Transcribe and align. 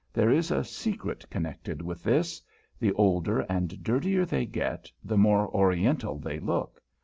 There 0.11 0.31
is 0.31 0.49
a 0.49 0.63
secret 0.63 1.29
connected 1.29 1.79
with 1.83 2.01
this. 2.01 2.41
The 2.79 2.91
older 2.93 3.41
and 3.41 3.83
dirtier 3.83 4.25
they 4.25 4.47
get, 4.47 4.91
the 5.03 5.15
more 5.15 5.47
Oriental 5.55 6.17
they 6.17 6.39
look. 6.39 6.81